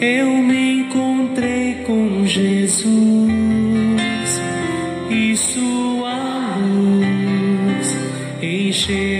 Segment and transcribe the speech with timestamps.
[0.00, 3.30] eu me encontrei com Jesus
[5.10, 7.96] e sua luz
[8.40, 9.17] encheu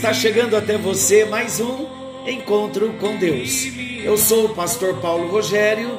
[0.00, 1.86] Está chegando até você mais um
[2.26, 3.66] encontro com Deus.
[4.02, 5.90] Eu sou o pastor Paulo Rogério,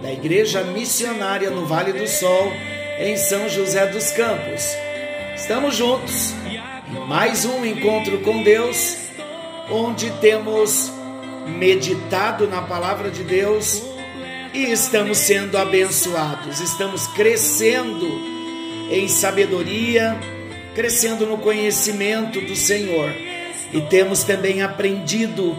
[0.00, 2.52] da Igreja Missionária no Vale do Sol,
[3.00, 4.62] em São José dos Campos.
[5.34, 6.32] Estamos juntos
[6.88, 8.96] em mais um encontro com Deus,
[9.68, 10.92] onde temos
[11.58, 13.82] meditado na palavra de Deus
[14.54, 18.06] e estamos sendo abençoados, estamos crescendo
[18.88, 20.16] em sabedoria,
[20.76, 23.26] crescendo no conhecimento do Senhor
[23.72, 25.56] e temos também aprendido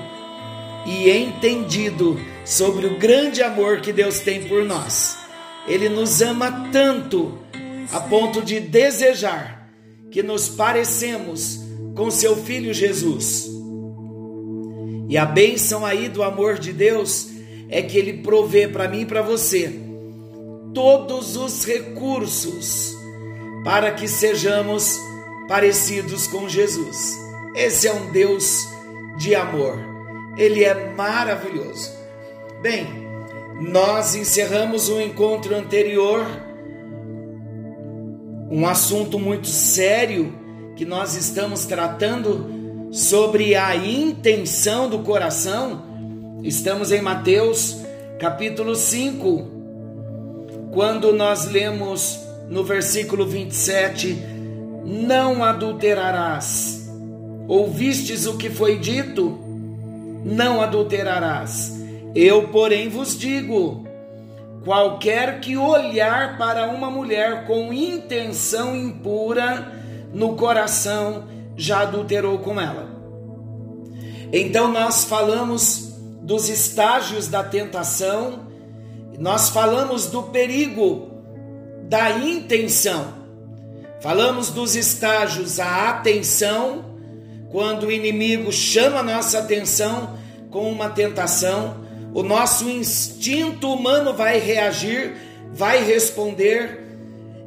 [0.85, 5.17] e entendido sobre o grande amor que Deus tem por nós.
[5.67, 7.37] Ele nos ama tanto
[7.91, 9.69] a ponto de desejar
[10.11, 11.59] que nos parecemos
[11.95, 13.47] com seu filho Jesus.
[15.07, 17.29] E a bênção aí do amor de Deus
[17.69, 19.79] é que ele provê para mim e para você
[20.73, 22.95] todos os recursos
[23.63, 24.99] para que sejamos
[25.47, 27.28] parecidos com Jesus.
[27.55, 28.67] Esse é um Deus
[29.17, 29.77] de amor.
[30.37, 31.91] Ele é maravilhoso.
[32.61, 32.87] Bem,
[33.61, 36.25] nós encerramos o encontro anterior
[38.51, 40.33] um assunto muito sério
[40.75, 45.83] que nós estamos tratando sobre a intenção do coração.
[46.43, 47.77] Estamos em Mateus
[48.17, 49.47] capítulo 5,
[50.71, 54.17] quando nós lemos no versículo 27:
[54.83, 56.78] Não adulterarás.
[57.49, 59.39] Ouvistes o que foi dito?
[60.23, 61.73] Não adulterarás.
[62.13, 63.87] Eu, porém, vos digo:
[64.63, 69.67] qualquer que olhar para uma mulher com intenção impura
[70.13, 71.23] no coração
[71.57, 72.87] já adulterou com ela.
[74.31, 78.41] Então nós falamos dos estágios da tentação,
[79.17, 81.09] nós falamos do perigo
[81.85, 83.17] da intenção.
[84.01, 86.88] Falamos dos estágios a atenção,
[87.51, 90.17] quando o inimigo chama nossa atenção
[90.49, 91.83] com uma tentação,
[92.13, 95.15] o nosso instinto humano vai reagir,
[95.51, 96.79] vai responder,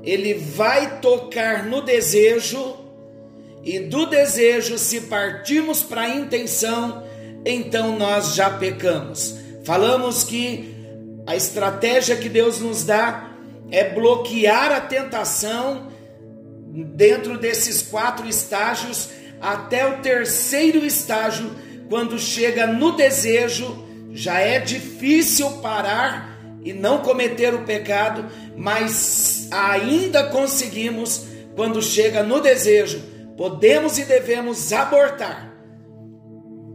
[0.02, 2.76] ele vai tocar no desejo,
[3.64, 7.04] e do desejo, se partirmos para a intenção,
[7.44, 9.36] então nós já pecamos.
[9.64, 10.74] Falamos que
[11.26, 13.30] a estratégia que Deus nos dá
[13.70, 15.88] é bloquear a tentação
[16.72, 19.08] dentro desses quatro estágios
[19.42, 21.50] até o terceiro estágio,
[21.88, 28.26] quando chega no desejo, já é difícil parar e não cometer o pecado,
[28.56, 31.26] mas ainda conseguimos
[31.56, 33.02] quando chega no desejo,
[33.36, 35.52] podemos e devemos abortar.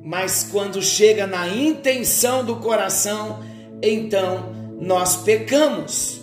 [0.04, 3.44] Mas quando chega na intenção do coração,
[3.82, 6.22] então nós pecamos.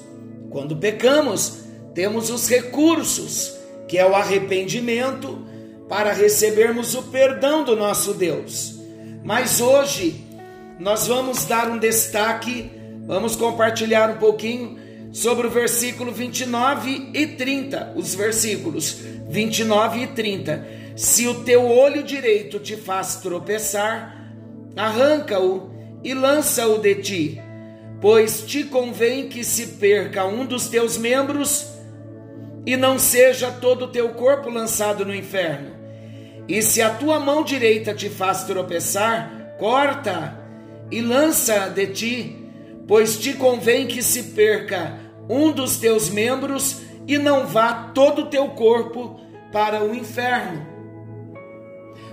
[0.50, 3.54] Quando pecamos, temos os recursos,
[3.88, 5.44] que é o arrependimento,
[5.94, 8.80] para recebermos o perdão do nosso Deus.
[9.22, 10.24] Mas hoje
[10.76, 12.68] nós vamos dar um destaque,
[13.06, 14.76] vamos compartilhar um pouquinho
[15.12, 20.66] sobre o versículo 29 e 30, os versículos 29 e 30.
[20.96, 24.20] Se o teu olho direito te faz tropeçar,
[24.74, 25.70] arranca-o
[26.02, 27.42] e lança-o de ti,
[28.00, 31.68] pois te convém que se perca um dos teus membros
[32.66, 35.73] e não seja todo o teu corpo lançado no inferno.
[36.48, 40.38] E se a tua mão direita te faz tropeçar, corta
[40.90, 42.36] e lança de ti,
[42.86, 44.98] pois te convém que se perca
[45.28, 49.20] um dos teus membros e não vá todo o teu corpo
[49.52, 50.66] para o inferno.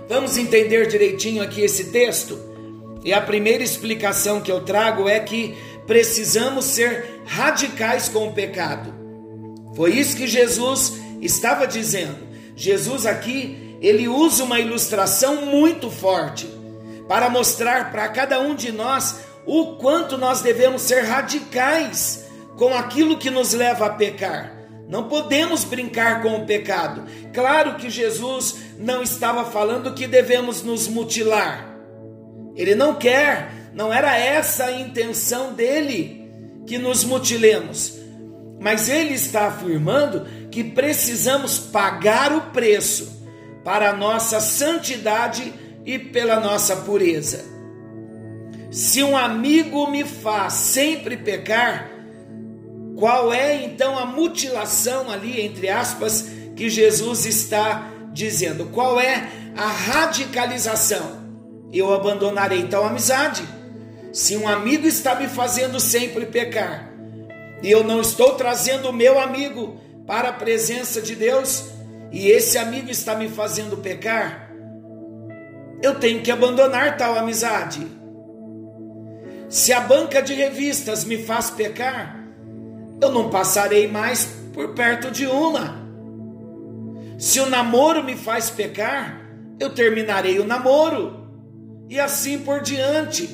[0.08, 2.38] Vamos entender direitinho aqui esse texto?
[3.04, 5.54] E a primeira explicação que eu trago é que
[5.86, 8.94] precisamos ser radicais com o pecado.
[9.74, 12.18] Foi isso que Jesus estava dizendo.
[12.54, 16.48] Jesus aqui, ele usa uma ilustração muito forte
[17.08, 22.24] para mostrar para cada um de nós o quanto nós devemos ser radicais
[22.56, 24.56] com aquilo que nos leva a pecar.
[24.88, 27.04] Não podemos brincar com o pecado.
[27.34, 31.76] Claro que Jesus não estava falando que devemos nos mutilar.
[32.54, 36.30] Ele não quer não era essa a intenção dele
[36.66, 37.98] que nos mutilemos.
[38.60, 43.21] Mas ele está afirmando que precisamos pagar o preço
[43.64, 45.52] para a nossa santidade
[45.84, 47.44] e pela nossa pureza.
[48.70, 51.90] Se um amigo me faz sempre pecar,
[52.96, 58.66] qual é então a mutilação ali, entre aspas, que Jesus está dizendo?
[58.66, 61.22] Qual é a radicalização?
[61.72, 63.42] Eu abandonarei tal amizade.
[64.12, 66.92] Se um amigo está me fazendo sempre pecar,
[67.62, 71.64] e eu não estou trazendo o meu amigo para a presença de Deus,
[72.12, 74.52] e esse amigo está me fazendo pecar,
[75.82, 77.86] eu tenho que abandonar tal amizade.
[79.48, 82.22] Se a banca de revistas me faz pecar,
[83.00, 85.82] eu não passarei mais por perto de uma.
[87.18, 89.20] Se o namoro me faz pecar,
[89.58, 91.26] eu terminarei o namoro.
[91.88, 93.28] E assim por diante.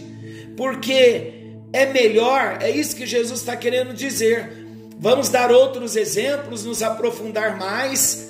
[0.56, 4.66] Porque é melhor, é isso que Jesus está querendo dizer.
[4.98, 8.27] Vamos dar outros exemplos, nos aprofundar mais.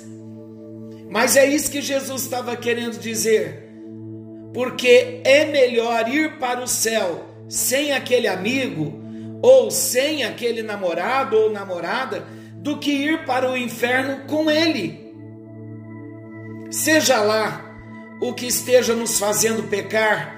[1.09, 3.69] Mas é isso que Jesus estava querendo dizer
[4.53, 8.99] porque é melhor ir para o céu sem aquele amigo,
[9.41, 15.13] ou sem aquele namorado ou namorada, do que ir para o inferno com ele.
[16.69, 17.65] Seja lá
[18.21, 20.37] o que esteja nos fazendo pecar,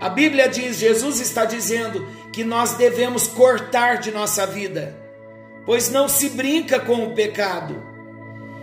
[0.00, 4.98] a Bíblia diz, Jesus está dizendo que nós devemos cortar de nossa vida,
[5.64, 7.91] pois não se brinca com o pecado.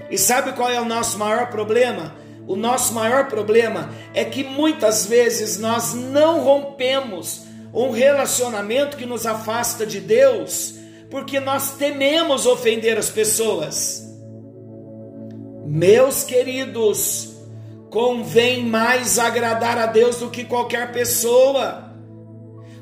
[0.09, 2.15] E sabe qual é o nosso maior problema?
[2.47, 9.25] O nosso maior problema é que muitas vezes nós não rompemos um relacionamento que nos
[9.25, 10.73] afasta de Deus,
[11.11, 14.03] porque nós tememos ofender as pessoas.
[15.65, 17.35] Meus queridos,
[17.91, 21.93] convém mais agradar a Deus do que qualquer pessoa.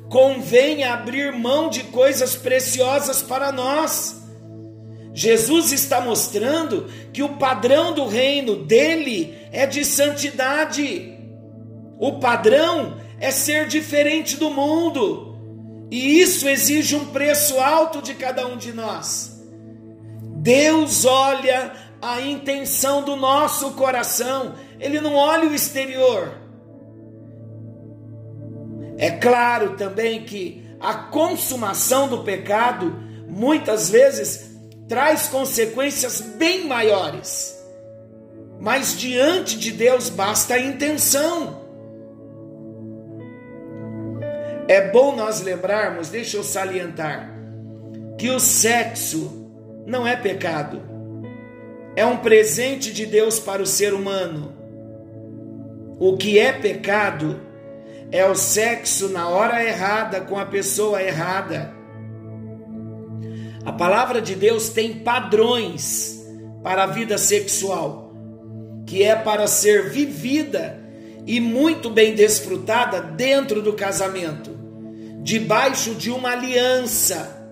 [0.10, 4.27] Convém abrir mão de coisas preciosas para nós.
[5.18, 11.18] Jesus está mostrando que o padrão do reino dele é de santidade.
[11.98, 15.36] O padrão é ser diferente do mundo.
[15.90, 19.44] E isso exige um preço alto de cada um de nós.
[20.36, 26.32] Deus olha a intenção do nosso coração, ele não olha o exterior.
[29.00, 32.96] É claro também que a consumação do pecado
[33.28, 34.47] muitas vezes
[34.88, 37.58] traz consequências bem maiores.
[38.60, 41.68] Mas diante de Deus basta a intenção.
[44.68, 47.34] É bom nós lembrarmos, deixa eu salientar,
[48.18, 49.50] que o sexo
[49.86, 50.82] não é pecado,
[51.96, 54.54] é um presente de Deus para o ser humano.
[56.00, 57.40] O que é pecado
[58.12, 61.77] é o sexo na hora errada com a pessoa errada.
[63.68, 66.26] A palavra de Deus tem padrões
[66.64, 68.14] para a vida sexual,
[68.86, 70.82] que é para ser vivida
[71.26, 74.58] e muito bem desfrutada dentro do casamento,
[75.22, 77.46] debaixo de uma aliança.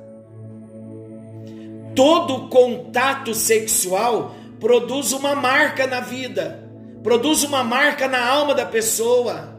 [1.93, 6.63] Todo contato sexual produz uma marca na vida,
[7.03, 9.53] produz uma marca na alma da pessoa.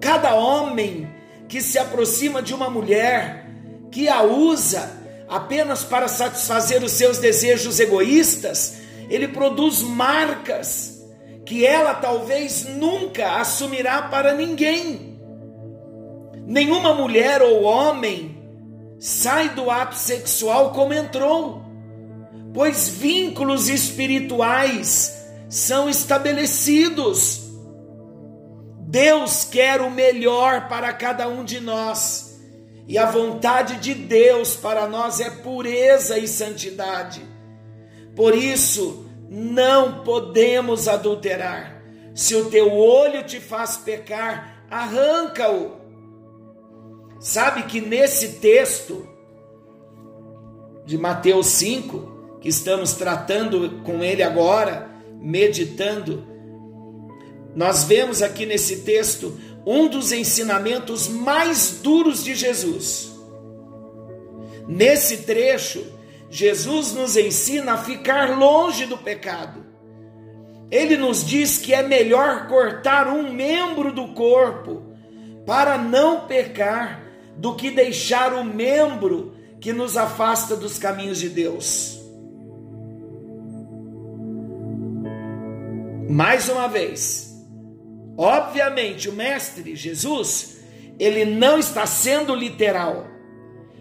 [0.00, 1.10] Cada homem
[1.48, 3.50] que se aproxima de uma mulher,
[3.90, 4.99] que a usa,
[5.30, 11.00] apenas para satisfazer os seus desejos egoístas, ele produz marcas
[11.46, 15.20] que ela talvez nunca assumirá para ninguém.
[16.46, 18.36] Nenhuma mulher ou homem
[18.98, 21.62] sai do ato sexual como entrou,
[22.52, 25.16] pois vínculos espirituais
[25.48, 27.50] são estabelecidos.
[28.80, 32.29] Deus quer o melhor para cada um de nós
[32.90, 37.22] e a vontade de Deus para nós é pureza e santidade.
[38.16, 41.84] Por isso, não podemos adulterar.
[42.16, 45.76] Se o teu olho te faz pecar, arranca-o.
[47.20, 49.08] Sabe que nesse texto
[50.84, 56.26] de Mateus 5, que estamos tratando com ele agora, meditando,
[57.54, 59.38] nós vemos aqui nesse texto
[59.72, 63.12] um dos ensinamentos mais duros de Jesus.
[64.66, 65.86] Nesse trecho,
[66.28, 69.64] Jesus nos ensina a ficar longe do pecado.
[70.72, 74.82] Ele nos diz que é melhor cortar um membro do corpo
[75.46, 77.04] para não pecar
[77.36, 81.96] do que deixar o membro que nos afasta dos caminhos de Deus.
[86.08, 87.29] Mais uma vez,
[88.22, 90.58] Obviamente, o Mestre Jesus,
[90.98, 93.06] ele não está sendo literal,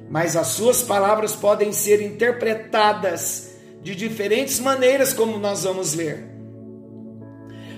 [0.10, 3.50] mas as suas palavras podem ser interpretadas
[3.84, 6.26] de diferentes maneiras, como nós vamos ver.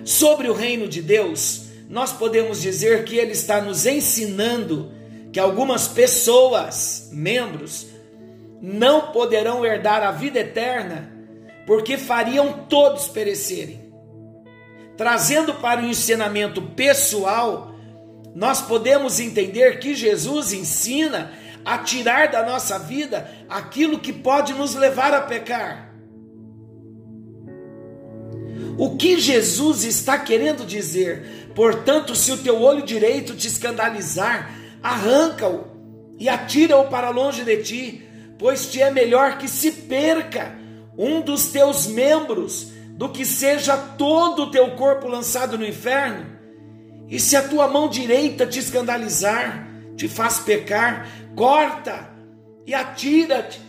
[0.05, 4.91] Sobre o reino de Deus, nós podemos dizer que ele está nos ensinando
[5.33, 7.87] que algumas pessoas, membros,
[8.61, 11.11] não poderão herdar a vida eterna,
[11.65, 13.90] porque fariam todos perecerem.
[15.01, 17.73] Trazendo para o ensinamento pessoal,
[18.35, 21.33] nós podemos entender que Jesus ensina
[21.65, 25.91] a tirar da nossa vida aquilo que pode nos levar a pecar.
[28.77, 31.49] O que Jesus está querendo dizer?
[31.55, 34.53] Portanto, se o teu olho direito te escandalizar,
[34.83, 35.65] arranca-o
[36.19, 40.53] e atira-o para longe de ti, pois te é melhor que se perca
[40.95, 46.23] um dos teus membros do que seja todo o teu corpo lançado no inferno.
[47.09, 49.67] E se a tua mão direita te escandalizar,
[49.97, 52.11] te faz pecar, corta
[52.63, 53.59] e atira-te,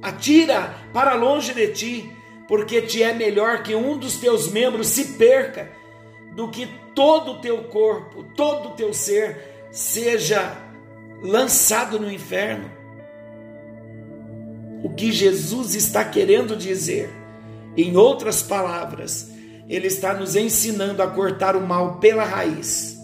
[0.00, 2.12] atira para longe de ti,
[2.46, 5.68] porque te é melhor que um dos teus membros se perca
[6.36, 10.56] do que todo o teu corpo, todo o teu ser seja
[11.24, 12.70] lançado no inferno.
[14.84, 17.25] O que Jesus está querendo dizer,
[17.76, 19.30] em outras palavras,
[19.68, 22.96] ele está nos ensinando a cortar o mal pela raiz.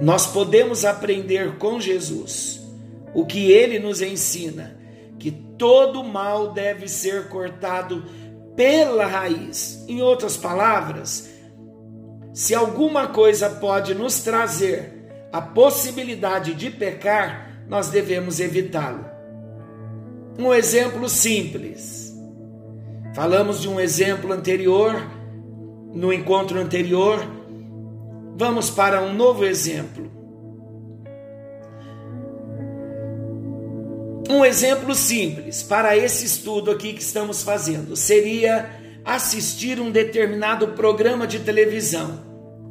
[0.00, 2.60] Nós podemos aprender com Jesus
[3.14, 4.76] o que ele nos ensina,
[5.18, 8.04] que todo mal deve ser cortado
[8.56, 9.84] pela raiz.
[9.88, 11.30] Em outras palavras,
[12.34, 19.11] se alguma coisa pode nos trazer a possibilidade de pecar, nós devemos evitá-lo.
[20.38, 22.12] Um exemplo simples.
[23.14, 24.94] Falamos de um exemplo anterior,
[25.92, 27.18] no encontro anterior.
[28.36, 30.10] Vamos para um novo exemplo.
[34.30, 38.70] Um exemplo simples para esse estudo aqui que estamos fazendo seria
[39.04, 42.22] assistir um determinado programa de televisão,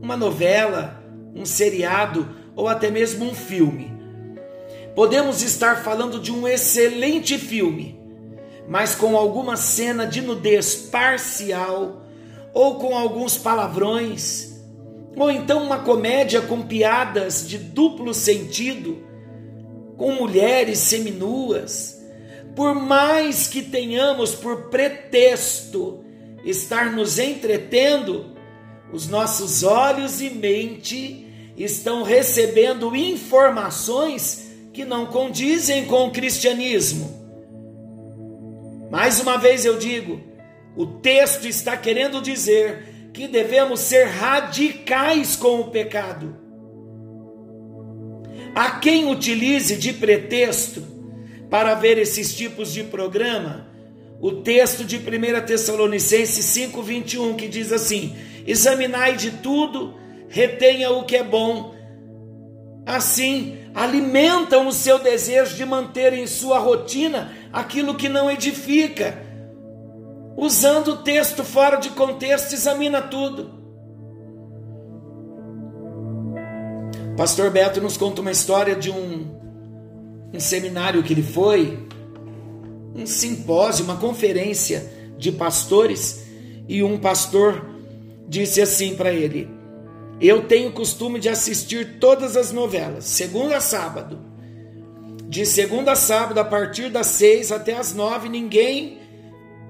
[0.02, 1.04] uma novela,
[1.36, 4.01] um seriado ou até mesmo um filme.
[4.96, 8.00] Podemos estar falando de um excelente filme,
[8.68, 12.02] mas com alguma cena de nudez parcial
[12.54, 14.60] ou com alguns palavrões,
[15.16, 18.98] ou então uma comédia com piadas de duplo sentido
[19.96, 22.02] com mulheres seminuas,
[22.56, 26.04] por mais que tenhamos por pretexto
[26.44, 28.32] estar nos entretendo,
[28.92, 37.20] os nossos olhos e mente estão recebendo informações que não condizem com o cristianismo.
[38.90, 40.22] Mais uma vez eu digo,
[40.76, 46.36] o texto está querendo dizer que devemos ser radicais com o pecado.
[48.56, 50.84] Há quem utilize de pretexto
[51.50, 53.72] para ver esses tipos de programa
[54.22, 59.96] o texto de 1 Tessalonicenses 5,21, que diz assim: Examinai de tudo,
[60.30, 61.74] retenha o que é bom.
[62.86, 69.18] Assim, alimentam o seu desejo de manter em sua rotina aquilo que não edifica.
[70.36, 73.62] Usando o texto fora de contexto, examina tudo.
[77.18, 79.28] Pastor Beto nos conta uma história de um,
[80.34, 81.88] um seminário que ele foi,
[82.96, 86.26] um simpósio, uma conferência de pastores,
[86.68, 87.66] e um pastor
[88.28, 89.61] disse assim para ele:
[90.22, 94.20] Eu tenho costume de assistir todas as novelas, segunda a sábado.
[95.28, 99.00] De segunda a sábado, a partir das seis até as nove, ninguém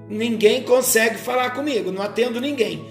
[0.08, 2.84] ninguém consegue falar comigo, não atendo ninguém,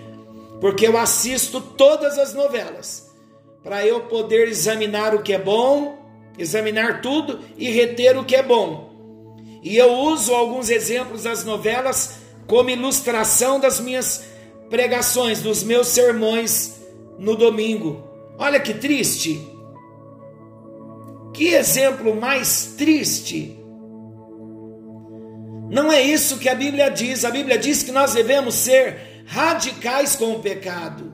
[0.59, 3.11] porque eu assisto todas as novelas
[3.61, 5.99] para eu poder examinar o que é bom,
[6.39, 8.89] examinar tudo e reter o que é bom.
[9.61, 14.25] E eu uso alguns exemplos das novelas como ilustração das minhas
[14.67, 16.80] pregações, dos meus sermões
[17.21, 18.03] no domingo.
[18.37, 19.47] Olha que triste.
[21.31, 23.57] Que exemplo mais triste.
[25.69, 27.23] Não é isso que a Bíblia diz.
[27.23, 31.13] A Bíblia diz que nós devemos ser radicais com o pecado.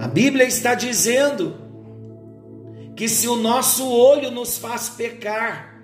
[0.00, 1.56] A Bíblia está dizendo
[2.96, 5.82] que se o nosso olho nos faz pecar,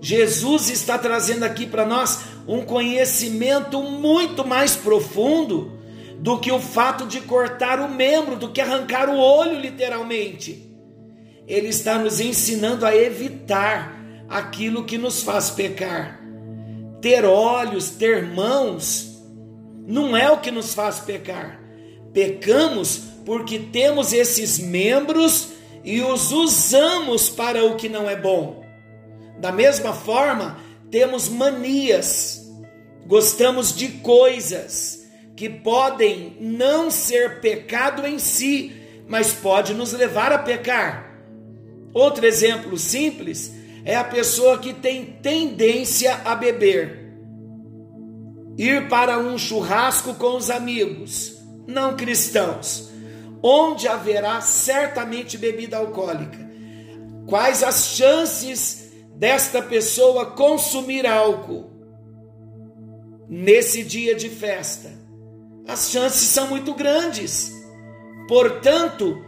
[0.00, 5.74] Jesus está trazendo aqui para nós um conhecimento muito mais profundo
[6.18, 10.70] do que o fato de cortar o membro, do que arrancar o olho, literalmente.
[11.46, 13.94] Ele está nos ensinando a evitar
[14.28, 16.20] aquilo que nos faz pecar.
[17.00, 19.22] Ter olhos, ter mãos,
[19.86, 21.60] não é o que nos faz pecar.
[22.12, 25.48] Pecamos porque temos esses membros
[25.84, 28.64] e os usamos para o que não é bom.
[29.38, 30.58] Da mesma forma,
[30.90, 32.50] temos manias,
[33.06, 35.03] gostamos de coisas
[35.36, 38.72] que podem não ser pecado em si,
[39.08, 41.12] mas pode nos levar a pecar.
[41.92, 43.52] Outro exemplo simples
[43.84, 47.04] é a pessoa que tem tendência a beber.
[48.56, 52.90] Ir para um churrasco com os amigos, não cristãos,
[53.42, 56.38] onde haverá certamente bebida alcoólica.
[57.26, 61.70] Quais as chances desta pessoa consumir álcool
[63.28, 65.03] nesse dia de festa?
[65.66, 67.52] As chances são muito grandes.
[68.28, 69.24] Portanto,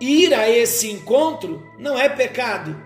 [0.00, 2.76] ir a esse encontro não é pecado.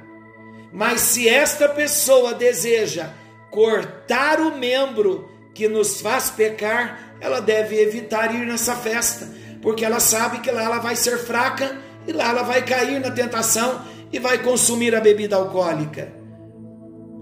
[0.72, 3.10] Mas se esta pessoa deseja
[3.50, 9.30] cortar o membro que nos faz pecar, ela deve evitar ir nessa festa,
[9.60, 13.10] porque ela sabe que lá ela vai ser fraca e lá ela vai cair na
[13.10, 16.12] tentação e vai consumir a bebida alcoólica.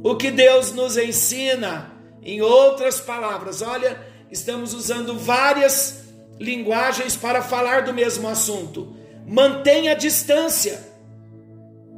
[0.03, 6.05] O que Deus nos ensina, em outras palavras, olha, estamos usando várias
[6.39, 8.97] linguagens para falar do mesmo assunto.
[9.27, 10.81] Mantenha a distância.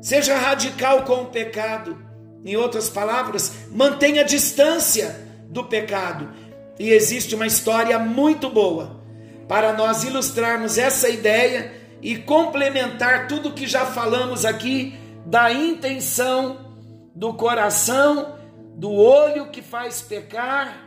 [0.00, 1.96] Seja radical com o pecado.
[2.44, 6.30] Em outras palavras, mantenha a distância do pecado.
[6.78, 9.00] E existe uma história muito boa
[9.46, 16.72] para nós ilustrarmos essa ideia e complementar tudo que já falamos aqui da intenção
[17.14, 18.34] do coração,
[18.74, 20.81] do olho que faz pecar,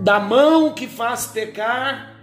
[0.00, 2.16] da mão que faz pecar.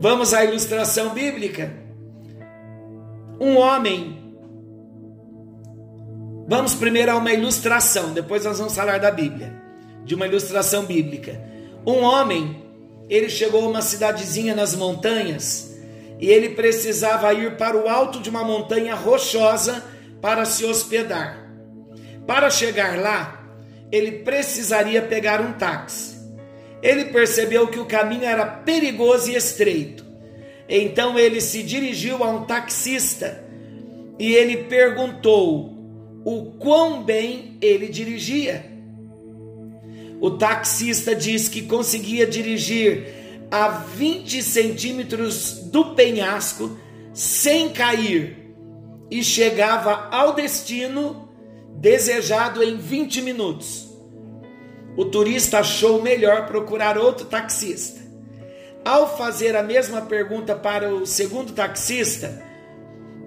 [0.00, 1.72] Vamos à ilustração bíblica.
[3.40, 4.22] Um homem.
[6.46, 9.50] Vamos primeiro a uma ilustração, depois nós vamos falar da Bíblia,
[10.04, 11.40] de uma ilustração bíblica.
[11.86, 12.62] Um homem,
[13.08, 15.74] ele chegou a uma cidadezinha nas montanhas
[16.20, 19.82] e ele precisava ir para o alto de uma montanha rochosa
[20.20, 21.50] para se hospedar.
[22.26, 23.43] Para chegar lá,
[23.94, 26.16] ele precisaria pegar um táxi.
[26.82, 30.04] Ele percebeu que o caminho era perigoso e estreito.
[30.68, 33.44] Então ele se dirigiu a um taxista
[34.18, 35.72] e ele perguntou
[36.24, 38.66] o quão bem ele dirigia.
[40.20, 43.06] O taxista disse que conseguia dirigir
[43.48, 46.76] a 20 centímetros do penhasco
[47.12, 48.56] sem cair
[49.08, 51.23] e chegava ao destino
[51.84, 53.86] desejado em 20 minutos.
[54.96, 58.00] O turista achou melhor procurar outro taxista.
[58.82, 62.42] Ao fazer a mesma pergunta para o segundo taxista,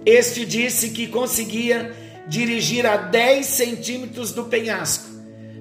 [0.04, 1.96] este disse que conseguia
[2.28, 5.08] dirigir a 10 centímetros do penhasco,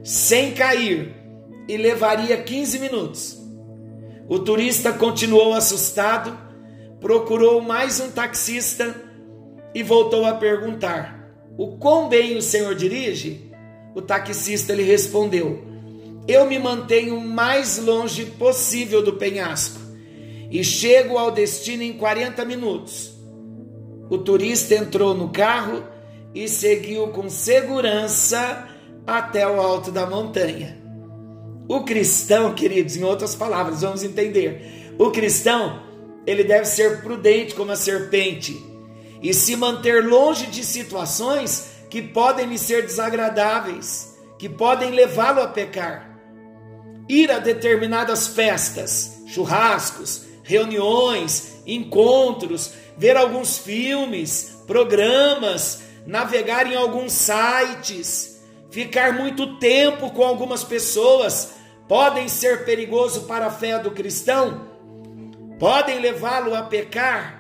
[0.03, 1.15] sem cair,
[1.69, 3.39] e levaria 15 minutos.
[4.27, 6.35] O turista continuou assustado,
[6.99, 8.95] procurou mais um taxista
[9.75, 11.16] e voltou a perguntar:
[11.57, 13.51] O quão bem o senhor dirige?
[13.95, 15.65] O taxista lhe respondeu:
[16.29, 19.81] Eu me mantenho o mais longe possível do penhasco
[20.51, 23.15] e chego ao destino em 40 minutos.
[24.11, 25.83] O turista entrou no carro
[26.35, 28.69] e seguiu com segurança
[29.07, 30.79] até o alto da montanha.
[31.69, 34.95] O cristão, queridos, em outras palavras, vamos entender.
[34.99, 35.83] O cristão,
[36.27, 38.76] ele deve ser prudente como a serpente
[39.29, 45.49] e se manter longe de situações que podem lhe ser desagradáveis, que podem levá-lo a
[45.49, 46.17] pecar.
[47.09, 58.41] Ir a determinadas festas, churrascos, reuniões, encontros, ver alguns filmes, programas, navegar em alguns sites,
[58.71, 61.55] ficar muito tempo com algumas pessoas
[61.89, 64.69] podem ser perigoso para a fé do cristão,
[65.59, 67.36] podem levá-lo a pecar.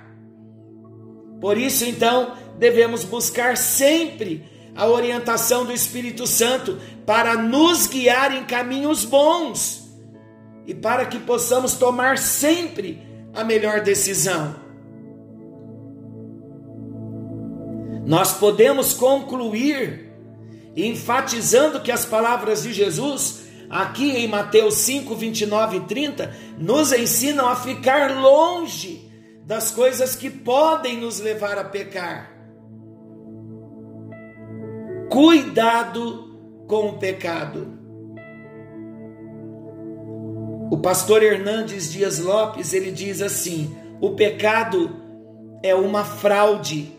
[1.40, 4.44] Por isso, então, devemos buscar sempre
[4.74, 9.88] a orientação do Espírito Santo para nos guiar em caminhos bons
[10.66, 13.00] e para que possamos tomar sempre
[13.34, 14.56] a melhor decisão.
[18.04, 20.12] Nós podemos concluir
[20.76, 27.48] enfatizando que as palavras de Jesus aqui em Mateus 5, 29 e 30, nos ensinam
[27.48, 29.05] a ficar longe
[29.46, 32.32] das coisas que podem nos levar a pecar.
[35.08, 37.78] Cuidado com o pecado.
[40.68, 44.96] O pastor Hernandes Dias Lopes, ele diz assim: "O pecado
[45.62, 46.92] é uma fraude.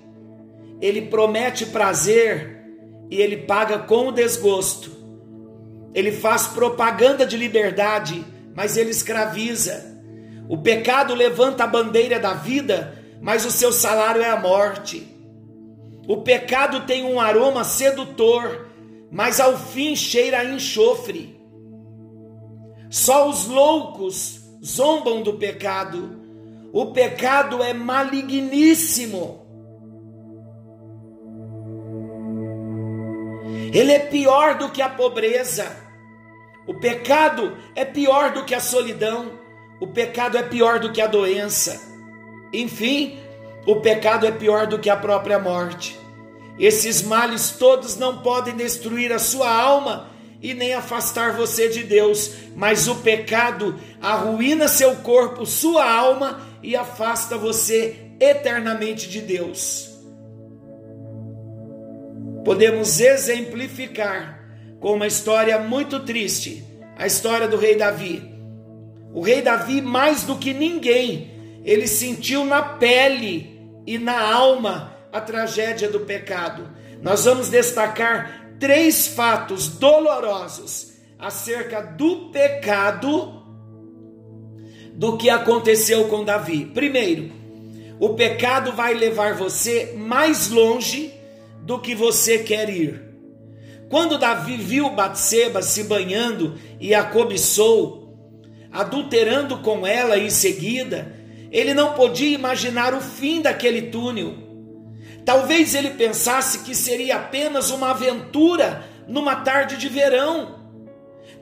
[0.80, 2.64] Ele promete prazer
[3.10, 4.90] e ele paga com o desgosto.
[5.94, 8.24] Ele faz propaganda de liberdade,
[8.56, 9.97] mas ele escraviza.
[10.50, 15.08] O pecado levanta a bandeira da vida, mas o seu salário é a morte.
[16.08, 18.68] O pecado tem um aroma sedutor,
[19.12, 21.38] mas ao fim cheira a enxofre.
[22.90, 26.18] Só os loucos zombam do pecado.
[26.72, 29.46] O pecado é maligníssimo.
[33.74, 35.76] Ele é pior do que a pobreza.
[36.66, 39.32] O pecado é pior do que a solidão.
[39.80, 41.82] O pecado é pior do que a doença.
[42.52, 43.20] Enfim,
[43.66, 46.00] o pecado é pior do que a própria morte.
[46.58, 50.10] Esses males todos não podem destruir a sua alma
[50.42, 56.76] e nem afastar você de Deus, mas o pecado arruína seu corpo, sua alma e
[56.76, 59.90] afasta você eternamente de Deus.
[62.44, 64.40] Podemos exemplificar
[64.80, 66.64] com uma história muito triste,
[66.96, 68.37] a história do rei Davi.
[69.14, 71.32] O rei Davi, mais do que ninguém,
[71.64, 76.70] ele sentiu na pele e na alma a tragédia do pecado.
[77.02, 83.44] Nós vamos destacar três fatos dolorosos acerca do pecado
[84.94, 86.66] do que aconteceu com Davi.
[86.66, 87.32] Primeiro,
[88.00, 91.14] o pecado vai levar você mais longe
[91.64, 93.04] do que você quer ir.
[93.90, 98.07] Quando Davi viu Batseba se banhando e a cobiçou,
[98.72, 101.16] adulterando com ela em seguida,
[101.52, 104.36] ele não podia imaginar o fim daquele túnel.
[105.26, 110.58] Talvez ele pensasse que seria apenas uma aventura numa tarde de verão.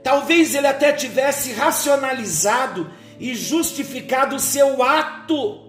[0.04, 5.62] Talvez ele até tivesse racionalizado e justificado o seu ato,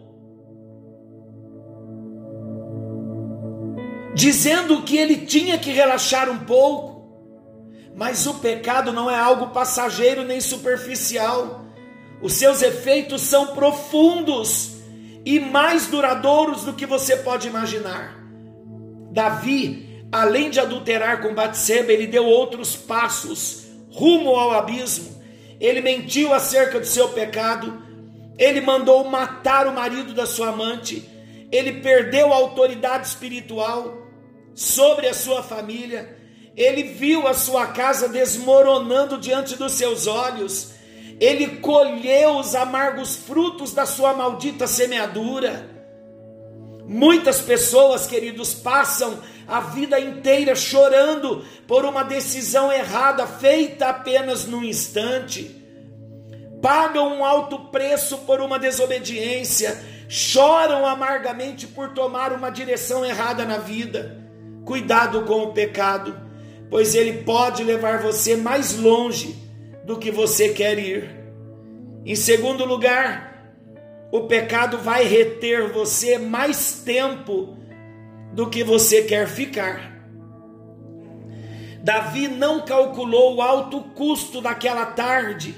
[4.14, 6.96] dizendo que ele tinha que relaxar um pouco.
[7.97, 11.65] Mas o pecado não é algo passageiro nem superficial.
[12.21, 14.77] Os seus efeitos são profundos
[15.25, 18.15] e mais duradouros do que você pode imaginar.
[19.11, 25.17] Davi, além de adulterar com Batseba, ele deu outros passos rumo ao abismo.
[25.59, 27.83] Ele mentiu acerca do seu pecado,
[28.39, 31.09] ele mandou matar o marido da sua amante,
[31.51, 34.07] ele perdeu a autoridade espiritual
[34.55, 36.15] sobre a sua família,
[36.57, 40.75] ele viu a sua casa desmoronando diante dos seus olhos
[41.19, 45.71] ele colheu os amargos frutos da sua maldita semeadura.
[46.87, 54.62] Muitas pessoas, queridos, passam a vida inteira chorando por uma decisão errada feita apenas num
[54.62, 55.62] instante.
[56.61, 63.59] Pagam um alto preço por uma desobediência, choram amargamente por tomar uma direção errada na
[63.59, 64.23] vida.
[64.64, 66.14] Cuidado com o pecado,
[66.71, 69.37] pois ele pode levar você mais longe
[69.85, 71.11] do que você quer ir.
[72.05, 73.53] Em segundo lugar,
[74.13, 77.57] o pecado vai reter você mais tempo
[78.33, 79.97] do que você quer ficar.
[81.83, 85.55] Davi não calculou o alto custo daquela tarde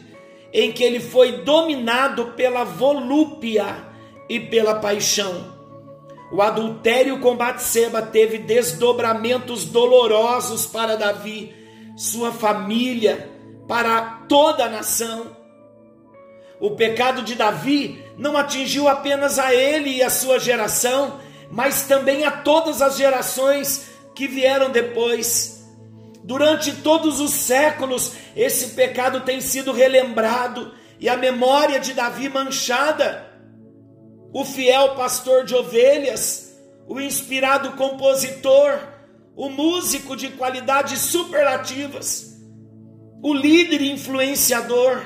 [0.52, 3.66] em que ele foi dominado pela volúpia
[4.28, 5.57] e pela paixão.
[6.30, 11.54] O adultério com Batseba teve desdobramentos dolorosos para Davi,
[11.96, 13.30] sua família,
[13.66, 15.36] para toda a nação.
[16.60, 22.24] O pecado de Davi não atingiu apenas a ele e a sua geração, mas também
[22.24, 25.64] a todas as gerações que vieram depois.
[26.24, 33.27] Durante todos os séculos, esse pecado tem sido relembrado e a memória de Davi manchada.
[34.32, 36.54] O fiel pastor de ovelhas,
[36.86, 38.78] o inspirado compositor,
[39.34, 42.36] o músico de qualidades superlativas,
[43.22, 45.00] o líder influenciador,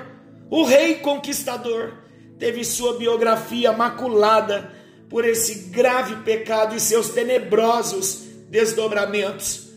[0.50, 2.02] o rei conquistador,
[2.38, 4.72] teve sua biografia maculada
[5.08, 9.68] por esse grave pecado e seus tenebrosos desdobramentos.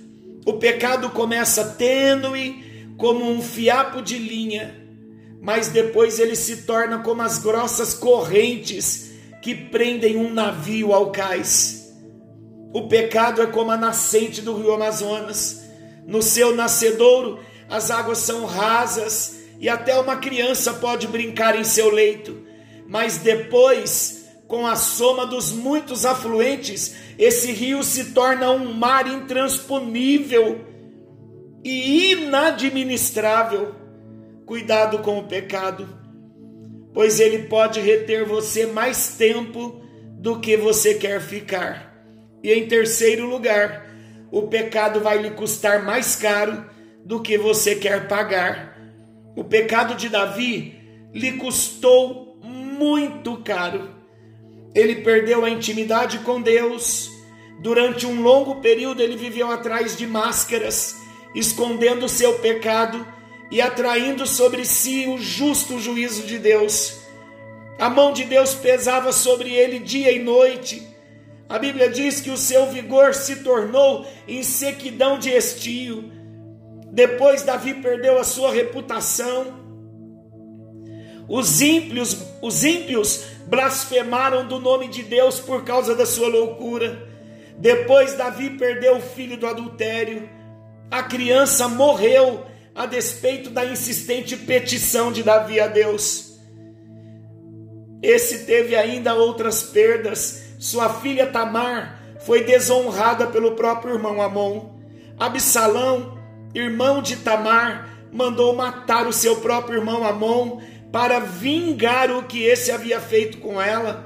[0.46, 4.76] O pecado começa tênue como um fiapo de linha,
[5.42, 9.05] mas depois ele se torna como as grossas correntes
[9.46, 11.96] que prendem um navio ao cais.
[12.74, 15.64] O pecado é como a nascente do rio Amazonas.
[16.08, 17.38] No seu nascedouro,
[17.70, 22.44] as águas são rasas e até uma criança pode brincar em seu leito,
[22.88, 30.66] mas depois, com a soma dos muitos afluentes, esse rio se torna um mar intransponível
[31.64, 33.76] e inadministrável.
[34.44, 35.88] Cuidado com o pecado,
[36.96, 39.82] pois ele pode reter você mais tempo
[40.18, 41.94] do que você quer ficar.
[42.42, 43.86] E em terceiro lugar,
[44.32, 46.66] o pecado vai lhe custar mais caro
[47.04, 48.80] do que você quer pagar.
[49.36, 50.80] O pecado de Davi
[51.14, 53.90] lhe custou muito caro.
[54.74, 57.10] Ele perdeu a intimidade com Deus.
[57.60, 60.96] Durante um longo período, ele viveu atrás de máscaras,
[61.34, 63.06] escondendo seu pecado
[63.52, 67.00] e atraindo sobre si o justo juízo de Deus.
[67.80, 70.88] A mão de Deus pesava sobre ele dia e noite.
[71.48, 76.12] A Bíblia diz que o seu vigor se tornou em sequidão de estio.
[76.92, 79.66] Depois Davi perdeu a sua reputação.
[81.28, 87.08] Os ímpios, os ímpios blasfemaram do nome de Deus por causa da sua loucura.
[87.58, 90.30] Depois Davi perdeu o filho do adultério.
[90.90, 92.46] A criança morreu
[92.76, 96.38] a despeito da insistente petição de Davi a Deus.
[98.04, 100.44] Esse teve ainda outras perdas.
[100.60, 104.76] Sua filha Tamar foi desonrada pelo próprio irmão Amon.
[105.18, 106.20] Absalão,
[106.54, 110.60] irmão de Tamar, mandou matar o seu próprio irmão Amon
[110.92, 114.06] para vingar o que esse havia feito com ela.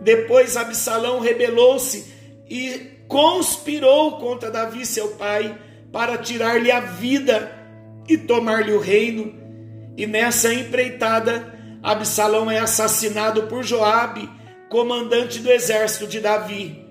[0.00, 2.12] Depois Absalão rebelou-se
[2.50, 5.56] e conspirou contra Davi, seu pai,
[5.92, 7.61] para tirar-lhe a vida
[8.08, 9.34] e tomar-lhe o reino.
[9.96, 14.30] E nessa empreitada, Absalão é assassinado por Joabe,
[14.68, 16.86] comandante do exército de Davi.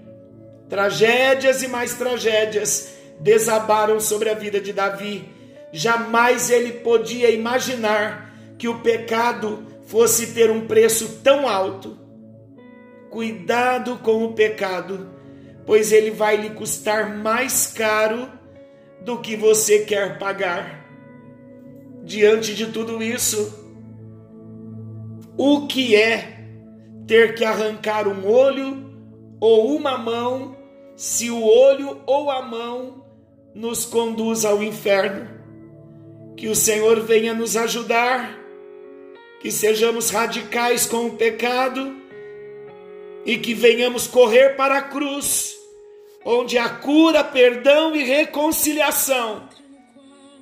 [0.70, 5.28] Tragédias e mais tragédias desabaram sobre a vida de Davi.
[5.72, 11.98] Jamais ele podia imaginar que o pecado fosse ter um preço tão alto.
[13.10, 15.10] Cuidado com o pecado,
[15.66, 18.30] pois ele vai lhe custar mais caro
[19.02, 20.81] do que você quer pagar
[22.04, 23.60] diante de tudo isso,
[25.38, 26.40] o que é
[27.08, 28.92] ter que arrancar um olho
[29.40, 30.56] ou uma mão,
[30.96, 33.06] se o olho ou a mão
[33.54, 35.30] nos conduz ao inferno?
[36.36, 38.38] Que o Senhor venha nos ajudar,
[39.40, 41.96] que sejamos radicais com o pecado
[43.26, 45.56] e que venhamos correr para a cruz,
[46.26, 49.51] onde há cura, perdão e reconciliação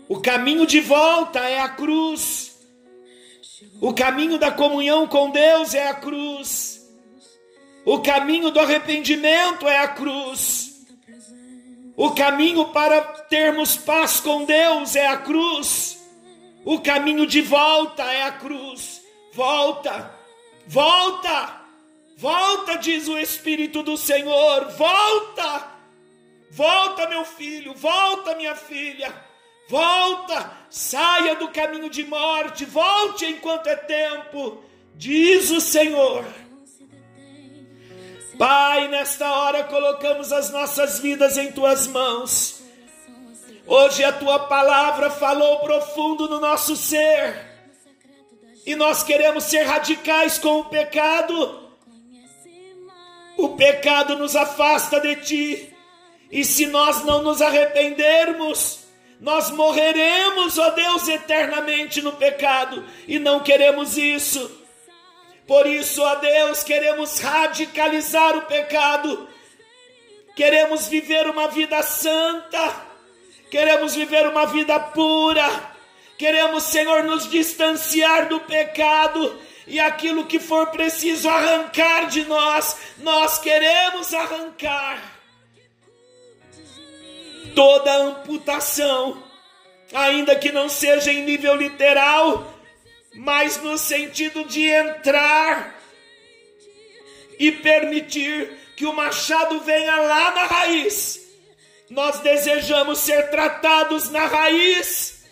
[0.09, 2.57] o caminho de volta é a cruz.
[3.79, 6.81] O caminho da comunhão com Deus é a cruz.
[7.85, 10.83] O caminho do arrependimento é a cruz.
[11.95, 15.99] O caminho para termos paz com Deus é a cruz.
[16.65, 19.03] O caminho de volta é a cruz.
[19.31, 20.11] Volta,
[20.65, 21.61] volta,
[22.17, 24.69] volta, diz o Espírito do Senhor.
[24.71, 25.67] Volta,
[26.49, 29.28] volta, meu filho, volta, minha filha.
[29.69, 34.63] Volta, saia do caminho de morte, volte enquanto é tempo,
[34.95, 36.25] diz o Senhor.
[38.35, 42.63] Pai, nesta hora colocamos as nossas vidas em tuas mãos.
[43.67, 47.47] Hoje a tua palavra falou profundo no nosso ser.
[48.65, 51.69] E nós queremos ser radicais com o pecado.
[53.37, 55.73] O pecado nos afasta de ti.
[56.31, 58.78] E se nós não nos arrependermos,
[59.19, 64.49] nós morreremos, ó Deus, eternamente no pecado e não queremos isso.
[65.45, 69.27] Por isso, ó Deus, queremos radicalizar o pecado,
[70.35, 72.85] queremos viver uma vida santa,
[73.49, 75.49] queremos viver uma vida pura,
[76.17, 83.37] queremos, Senhor, nos distanciar do pecado e aquilo que for preciso arrancar de nós, nós
[83.39, 85.08] queremos arrancar
[87.59, 89.21] toda amputação,
[89.93, 92.53] ainda que não seja em nível literal,
[93.13, 95.77] mas no sentido de entrar
[97.37, 101.19] e permitir que o machado venha lá na raiz.
[101.89, 105.25] Nós desejamos ser tratados na raiz.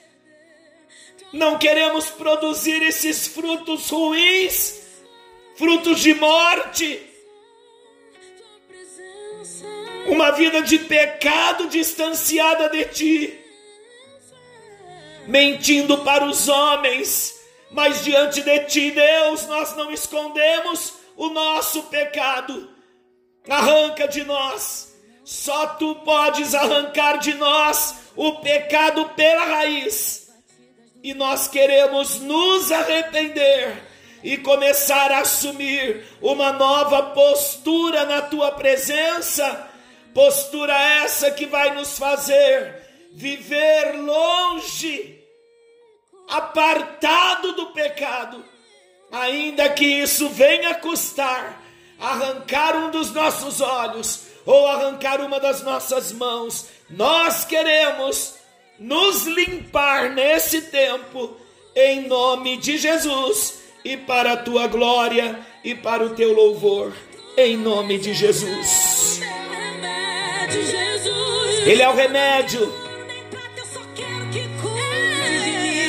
[1.31, 4.81] Não queremos produzir esses frutos ruins,
[5.55, 7.06] frutos de morte,
[10.07, 13.39] uma vida de pecado distanciada de ti,
[15.27, 17.35] mentindo para os homens,
[17.69, 22.69] mas diante de ti, Deus, nós não escondemos o nosso pecado.
[23.49, 30.27] Arranca de nós, só tu podes arrancar de nós o pecado pela raiz.
[31.03, 33.83] E nós queremos nos arrepender
[34.23, 39.67] e começar a assumir uma nova postura na tua presença
[40.17, 42.73] Postura essa que vai nos fazer
[43.13, 45.23] viver longe,
[46.27, 48.43] apartado do pecado,
[49.11, 51.61] ainda que isso venha custar
[51.99, 56.65] arrancar um dos nossos olhos ou arrancar uma das nossas mãos.
[56.89, 58.33] Nós queremos
[58.79, 61.37] nos limpar nesse tempo,
[61.75, 63.59] em nome de Jesus.
[63.85, 66.91] e para a tua glória e para o teu louvor,
[67.37, 68.96] em nome de Jesus.
[71.67, 72.73] Ele é o remédio.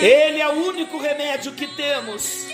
[0.03, 2.49] Ele é o único remédio que temos.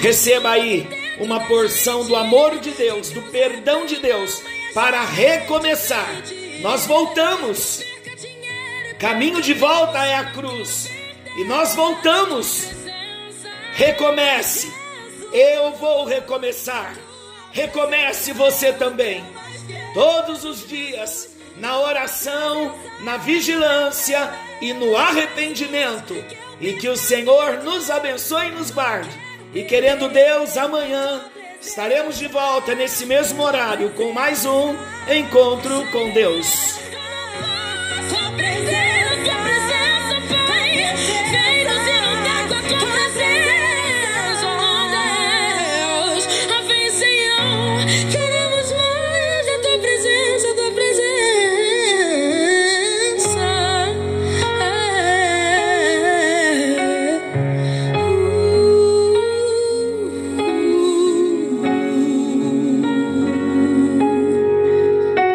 [0.00, 0.86] Receba aí
[1.18, 4.42] uma porção do amor de Deus, do perdão de Deus,
[4.74, 6.22] para recomeçar.
[6.60, 7.82] Nós voltamos.
[8.98, 10.90] Caminho de volta é a cruz.
[11.38, 12.68] E nós voltamos.
[13.72, 14.70] Recomece.
[15.32, 16.94] Eu vou recomeçar.
[17.52, 19.24] Recomece você também.
[19.94, 26.14] Todos os dias, na oração, na vigilância e no arrependimento.
[26.60, 29.10] E que o Senhor nos abençoe e nos guarde.
[29.54, 31.24] E querendo Deus, amanhã
[31.60, 34.74] estaremos de volta nesse mesmo horário com mais um
[35.10, 36.81] encontro com Deus.